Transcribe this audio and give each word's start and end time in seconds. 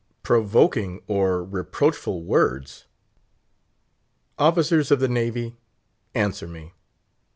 "Provoking 0.23 1.03
or 1.05 1.43
reproachful 1.43 2.23
words!" 2.23 2.87
Officers 4.39 4.89
of 4.89 4.99
the 4.99 5.07
Navy, 5.07 5.57
answer 6.15 6.47
me! 6.47 6.73